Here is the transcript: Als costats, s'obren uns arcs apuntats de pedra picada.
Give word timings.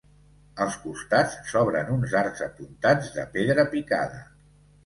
Als 0.63 0.77
costats, 0.85 1.35
s'obren 1.51 1.93
uns 1.97 2.17
arcs 2.23 2.43
apuntats 2.47 3.15
de 3.19 3.29
pedra 3.37 3.67
picada. 3.75 4.25